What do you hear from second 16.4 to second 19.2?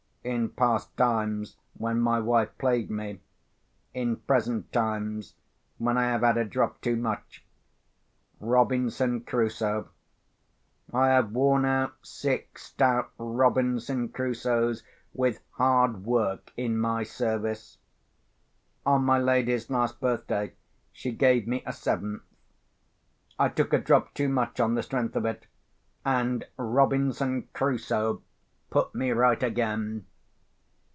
in my service. On my